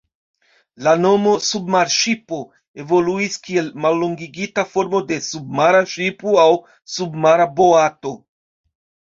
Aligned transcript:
La 0.85 0.93
nomo 1.01 1.33
"submarŝipo" 1.47 2.39
evoluis 2.85 3.37
kiel 3.49 3.69
mallongigita 3.85 4.65
formo 4.73 5.03
de 5.13 5.21
"submara 5.29 5.85
ŝipo" 5.93 6.37
aŭ 6.47 6.51
"submara 6.97 7.51
boato". 7.61 8.17